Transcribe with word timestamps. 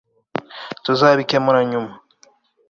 tuzabikemura 0.83 1.59
nyuma 1.71 1.93